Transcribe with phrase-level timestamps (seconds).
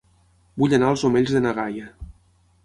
[0.61, 1.93] Vull anar a Els Omells de na Gaia